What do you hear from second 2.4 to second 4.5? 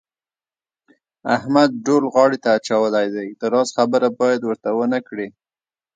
ته اچولی دی د راز خبره باید